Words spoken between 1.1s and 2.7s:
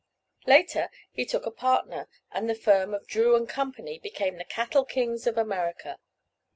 he took a partner and the